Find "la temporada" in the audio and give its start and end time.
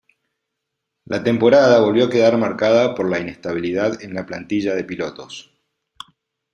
1.05-1.79